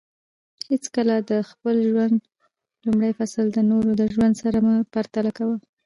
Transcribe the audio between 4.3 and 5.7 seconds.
سره مه پرتله کوه